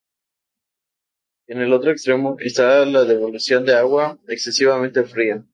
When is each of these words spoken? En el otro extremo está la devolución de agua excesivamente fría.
En 1.45 1.59
el 1.61 1.71
otro 1.73 1.91
extremo 1.91 2.35
está 2.39 2.83
la 2.87 3.03
devolución 3.03 3.65
de 3.67 3.75
agua 3.75 4.17
excesivamente 4.29 5.03
fría. 5.03 5.45